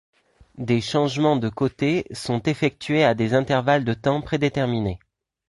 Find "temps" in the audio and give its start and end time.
3.93-4.19